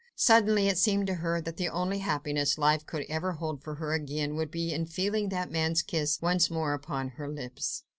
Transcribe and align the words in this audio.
Suddenly 0.15 0.67
it 0.67 0.79
seemed 0.79 1.05
to 1.05 1.13
her 1.13 1.39
that 1.41 1.57
the 1.57 1.69
only 1.69 1.99
happiness 1.99 2.57
life 2.57 2.87
could 2.87 3.05
ever 3.07 3.33
hold 3.33 3.61
for 3.61 3.75
her 3.75 3.93
again 3.93 4.35
would 4.35 4.49
be 4.49 4.73
in 4.73 4.87
feeling 4.87 5.29
that 5.29 5.51
man's 5.51 5.83
kiss 5.83 6.19
once 6.19 6.49
more 6.49 6.73
upon 6.73 7.09
her 7.09 7.29
lips. 7.29 7.83